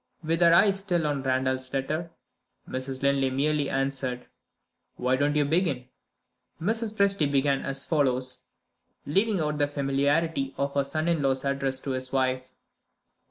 With 0.23 0.41
her 0.41 0.51
eyes 0.51 0.79
still 0.79 1.05
on 1.05 1.21
Randal's 1.21 1.71
letter, 1.71 2.09
Mrs. 2.67 3.03
Linley 3.03 3.29
merely 3.29 3.69
answered: 3.69 4.25
"Why 4.95 5.15
don't 5.15 5.35
you 5.35 5.45
begin?" 5.45 5.89
Mrs. 6.59 6.95
Presty 6.95 7.31
began 7.31 7.61
as 7.61 7.85
follows, 7.85 8.41
leaving 9.05 9.39
out 9.39 9.59
the 9.59 9.67
familiarity 9.67 10.55
of 10.57 10.73
her 10.73 10.85
son 10.85 11.07
in 11.07 11.21
law's 11.21 11.45
address 11.45 11.79
to 11.81 11.91
his 11.91 12.11
wife. 12.11 12.55